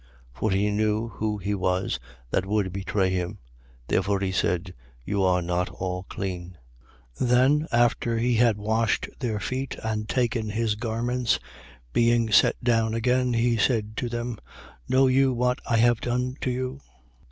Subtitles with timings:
[0.33, 0.39] 13:11.
[0.39, 1.99] For he knew who he was
[2.31, 3.37] that would betray him;
[3.87, 4.73] therefore he said:
[5.05, 6.57] You are not all clean.
[7.19, 7.29] 13:12.
[7.29, 11.37] Then after he had washed their feet and taken his garments,
[11.93, 14.39] being set down again, he said to them:
[14.89, 16.79] Know you what I have done to you?